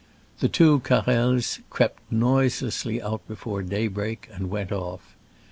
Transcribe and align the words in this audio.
The 0.39 0.49
two 0.49 0.79
Carrels 0.79 1.59
crept 1.69 2.01
noiselessly 2.11 2.99
out 3.03 3.21
before 3.27 3.61
daybreak, 3.61 4.27
and 4.33 4.49
went 4.49 4.71
off. 4.71 5.15